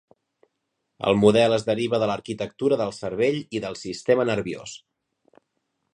[1.09, 4.75] El model es deriva de l'arquitectura del cervell i del sistema nerviós.